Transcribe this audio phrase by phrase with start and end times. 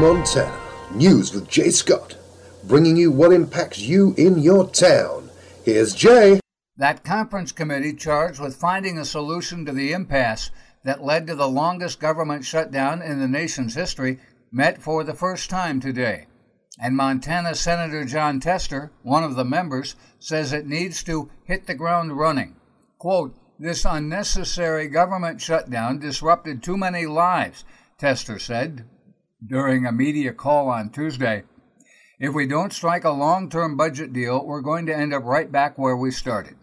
[0.00, 0.58] Montana.
[0.94, 2.16] News with Jay Scott,
[2.64, 5.28] bringing you what impacts you in your town.
[5.62, 6.40] Here's Jay.
[6.78, 10.50] That conference committee charged with finding a solution to the impasse
[10.84, 14.18] that led to the longest government shutdown in the nation's history
[14.50, 16.28] met for the first time today.
[16.80, 21.74] And Montana Senator Jon Tester, one of the members, says it needs to hit the
[21.74, 22.56] ground running.
[22.96, 27.66] Quote, this unnecessary government shutdown disrupted too many lives,
[27.98, 28.86] Tester said,
[29.46, 31.44] during a media call on Tuesday.
[32.18, 35.50] If we don't strike a long term budget deal, we're going to end up right
[35.50, 36.56] back where we started.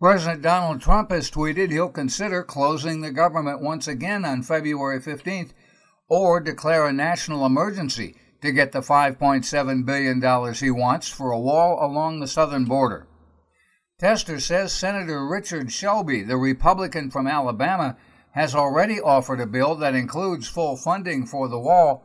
[0.00, 5.52] President Donald Trump has tweeted he'll consider closing the government once again on February 15th
[6.08, 11.78] or declare a national emergency to get the $5.7 billion he wants for a wall
[11.80, 13.06] along the southern border.
[13.98, 17.96] Tester says Senator Richard Shelby, the Republican from Alabama,
[18.34, 22.04] has already offered a bill that includes full funding for the wall,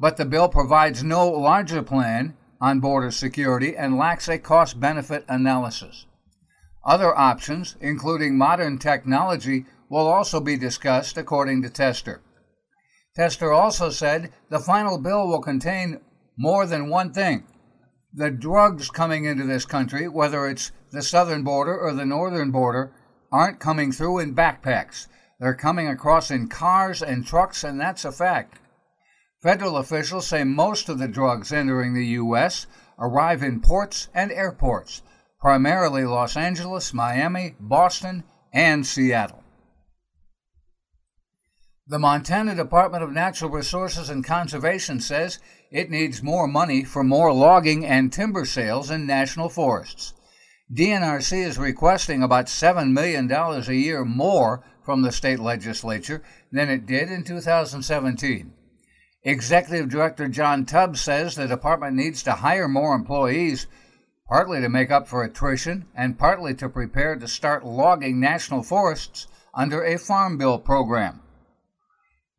[0.00, 5.24] but the bill provides no larger plan on border security and lacks a cost benefit
[5.28, 6.06] analysis.
[6.84, 12.20] Other options, including modern technology, will also be discussed, according to Tester.
[13.14, 16.00] Tester also said the final bill will contain
[16.36, 17.44] more than one thing.
[18.12, 22.92] The drugs coming into this country, whether it's the southern border or the northern border,
[23.30, 25.06] aren't coming through in backpacks.
[25.40, 28.58] They're coming across in cars and trucks, and that's a fact.
[29.42, 32.66] Federal officials say most of the drugs entering the U.S.
[32.98, 35.02] arrive in ports and airports,
[35.40, 39.42] primarily Los Angeles, Miami, Boston, and Seattle.
[41.86, 45.38] The Montana Department of Natural Resources and Conservation says
[45.72, 50.12] it needs more money for more logging and timber sales in national forests.
[50.72, 56.86] DNRC is requesting about $7 million a year more from the state legislature than it
[56.86, 58.52] did in 2017.
[59.22, 63.66] Executive Director John Tubbs says the department needs to hire more employees,
[64.26, 69.26] partly to make up for attrition and partly to prepare to start logging national forests
[69.52, 71.20] under a Farm Bill program.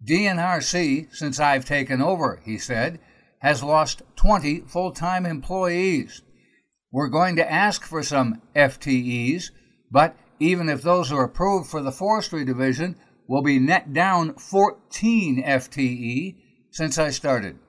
[0.03, 2.99] DNRC, since I've taken over, he said,
[3.39, 6.23] has lost 20 full time employees.
[6.91, 9.51] We're going to ask for some FTEs,
[9.91, 12.95] but even if those are approved for the Forestry Division,
[13.27, 16.35] will be net down 14 FTE
[16.71, 17.59] since I started.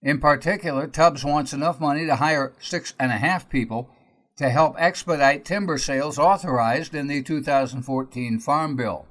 [0.00, 3.90] In particular, Tubbs wants enough money to hire six and a half people
[4.36, 9.04] to help expedite timber sales authorized in the 2014 Farm Bill.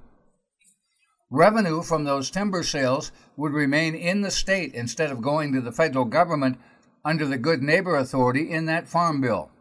[1.30, 5.74] Revenue from those timber sales would remain in the state instead of going to the
[5.74, 6.58] federal government
[7.04, 9.52] under the Good Neighbor Authority in that Farm Bill.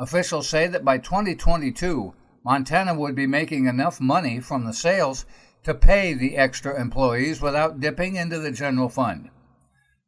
[0.00, 5.26] Officials say that by 2022, Montana would be making enough money from the sales
[5.62, 9.28] to pay the extra employees without dipping into the general fund.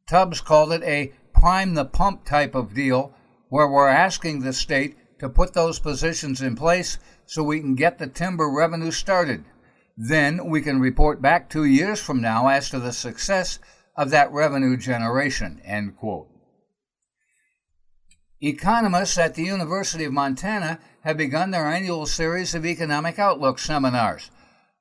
[0.07, 3.13] Tubbs called it a prime the pump type of deal
[3.49, 7.99] where we're asking the state to put those positions in place so we can get
[7.99, 9.45] the timber revenue started.
[9.95, 13.59] Then we can report back two years from now as to the success
[13.95, 15.61] of that revenue generation.
[15.63, 16.32] End quote.
[18.45, 24.31] Economists at the University of Montana have begun their annual series of economic outlook seminars.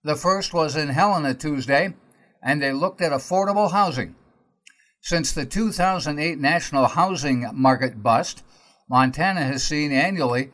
[0.02, 1.94] The first was in Helena Tuesday,
[2.42, 4.16] and they looked at affordable housing.
[5.00, 8.42] Since the 2008 national housing market bust,
[8.90, 10.50] Montana has seen annually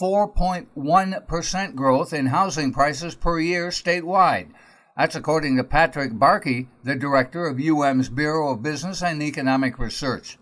[0.00, 4.52] 4.1% growth in housing prices per year statewide.
[4.96, 10.38] That's according to Patrick Barkey, the director of UM's Bureau of Business and Economic Research.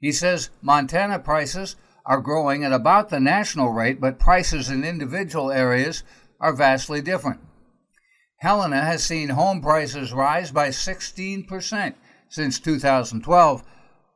[0.00, 5.52] He says Montana prices are growing at about the national rate, but prices in individual
[5.52, 6.02] areas
[6.40, 7.40] are vastly different.
[8.38, 11.94] Helena has seen home prices rise by 16%
[12.30, 13.62] since 2012,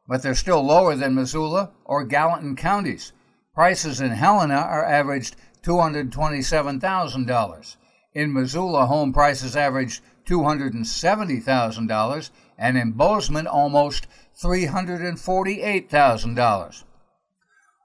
[0.09, 3.12] but they're still lower than Missoula or Gallatin counties.
[3.55, 7.77] Prices in Helena are averaged $227,000.
[8.15, 14.06] In Missoula, home prices averaged $270,000, and in Bozeman, almost
[14.42, 16.84] $348,000.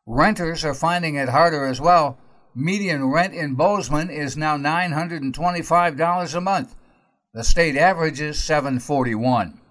[0.05, 2.17] Renters are finding it harder as well.
[2.55, 6.75] Median rent in Bozeman is now $925 a month.
[7.33, 9.61] The state average is 741.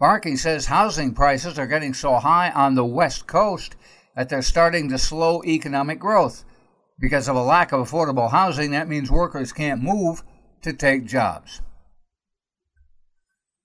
[0.00, 3.76] Barkey says housing prices are getting so high on the West Coast
[4.16, 6.44] that they're starting to slow economic growth.
[6.98, 10.22] Because of a lack of affordable housing, that means workers can't move
[10.62, 11.60] to take jobs.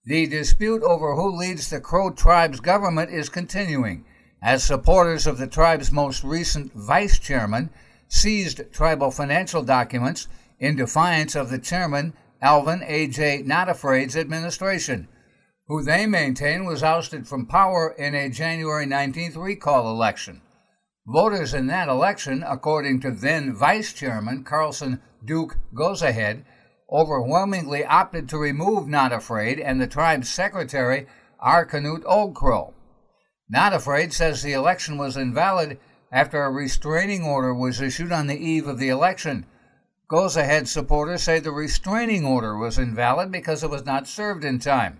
[0.06, 4.06] The dispute over who leads the Crow tribe's government is continuing
[4.42, 7.70] as supporters of the tribe's most recent vice chairman
[8.10, 10.28] seized tribal financial documents
[10.60, 13.44] in defiance of the chairman, Alvin A.J.
[13.44, 15.08] Not Afraid's administration.
[15.68, 20.42] who they maintain was ousted from power in a January 19th recall election.
[21.08, 26.46] Voters in that election, according to then Vice Chairman Carlson Duke Goes Ahead,
[26.94, 31.08] overwhelmingly opted to remove Not Afraid and the tribe's secretary,
[31.40, 31.66] R.
[31.66, 32.74] Arkanut Oldcrow.
[33.50, 35.80] Not Afraid says the election was invalid
[36.12, 39.48] after a restraining order was issued on the eve of the election.
[40.08, 44.60] Goes Ahead supporters say the restraining order was invalid because it was not served in
[44.60, 45.00] time.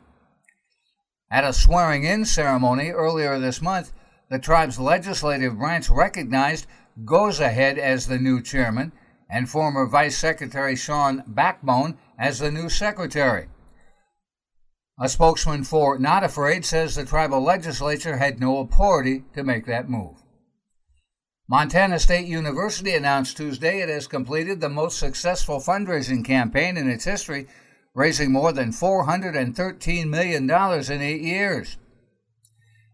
[1.30, 3.94] At a swearing in ceremony earlier this month,
[4.30, 6.66] the tribe's legislative branch recognized
[7.06, 8.92] Goes Ahead as the new chairman
[9.34, 13.48] and former Vice Secretary Sean Backbone as the new secretary.
[15.02, 19.90] A spokesman for Not Afraid says the tribal legislature had no authority to make that
[19.90, 20.22] move.
[21.50, 27.06] Montana State University announced Tuesday it has completed the most successful fundraising campaign in its
[27.06, 27.48] history,
[27.96, 31.78] raising more than $413 million in eight years.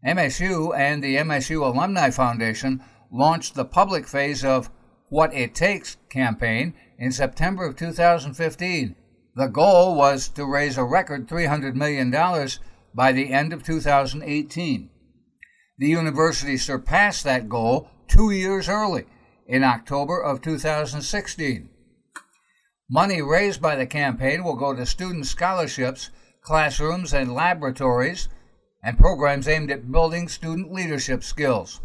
[0.07, 2.81] MSU and the MSU Alumni Foundation
[3.11, 4.69] launched the public phase of
[5.09, 8.95] What It Takes campaign in September of 2015.
[9.35, 12.11] The goal was to raise a record $300 million
[12.93, 14.89] by the end of 2018.
[15.79, 19.05] The university surpassed that goal two years early
[19.47, 21.69] in October of 2016.
[22.89, 26.09] Money raised by the campaign will go to student scholarships,
[26.41, 28.29] classrooms, and laboratories
[28.83, 31.81] and programs aimed at building student leadership skills.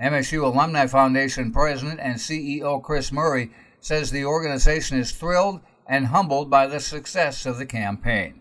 [0.00, 3.50] MSU Alumni Foundation President and CEO Chris Murray
[3.80, 8.40] says the organization is thrilled and humbled by the success of the campaign.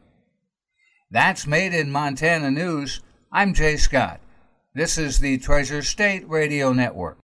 [1.10, 3.02] That's Made in Montana News.
[3.32, 4.20] I'm Jay Scott.
[4.76, 7.18] This is the Treasure State Radio Network.